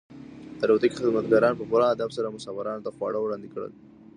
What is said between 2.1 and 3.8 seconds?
سره مسافرانو ته خواړه وړاندې کړل.